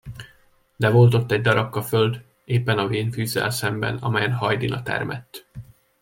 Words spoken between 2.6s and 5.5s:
a vén fűzzel szemben, amelyen hajdina termett.